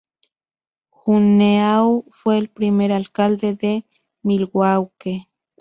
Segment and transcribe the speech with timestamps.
[0.89, 3.85] Juneau fue el primer alcalde de
[4.23, 5.27] Milwaukee.